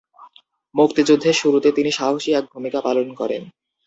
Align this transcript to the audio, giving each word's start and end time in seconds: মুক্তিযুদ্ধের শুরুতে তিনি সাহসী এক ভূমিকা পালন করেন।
মুক্তিযুদ্ধের 0.75 1.35
শুরুতে 1.35 1.69
তিনি 1.71 1.91
সাহসী 1.91 2.29
এক 2.33 2.45
ভূমিকা 2.53 2.79
পালন 2.81 3.07
করেন। 3.13 3.41